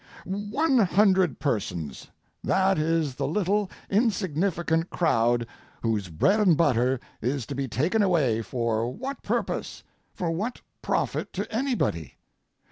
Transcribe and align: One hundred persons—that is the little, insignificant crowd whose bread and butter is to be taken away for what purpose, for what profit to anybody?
One 0.25 0.79
hundred 0.79 1.37
persons—that 1.37 2.79
is 2.79 3.13
the 3.13 3.27
little, 3.27 3.69
insignificant 3.87 4.89
crowd 4.89 5.45
whose 5.83 6.09
bread 6.09 6.39
and 6.39 6.57
butter 6.57 6.99
is 7.21 7.45
to 7.45 7.53
be 7.53 7.67
taken 7.67 8.01
away 8.01 8.41
for 8.41 8.91
what 8.91 9.21
purpose, 9.21 9.83
for 10.11 10.31
what 10.31 10.59
profit 10.81 11.31
to 11.33 11.51
anybody? 11.53 12.15